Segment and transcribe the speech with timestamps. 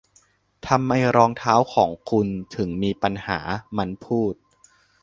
[0.67, 3.39] 'ทำไมรองเท้าของคุณถึงมีปัญหา'
[3.77, 4.33] มันพูด